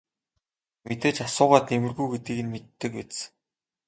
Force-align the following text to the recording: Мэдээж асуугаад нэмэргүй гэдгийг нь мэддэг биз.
Мэдээж 0.87 1.17
асуугаад 1.27 1.65
нэмэргүй 1.71 2.07
гэдгийг 2.11 2.39
нь 2.43 2.51
мэддэг 2.53 2.91
биз. 2.99 3.17